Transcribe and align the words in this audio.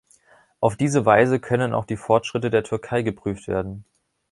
Auf 0.61 0.77
diese 0.77 1.05
Weise 1.05 1.39
können 1.39 1.75
auch 1.75 1.85
die 1.85 1.95
Fortschritte 1.95 2.49
der 2.49 2.63
Türkei 2.63 3.03
geprüft 3.03 3.47
werden. 3.47 3.85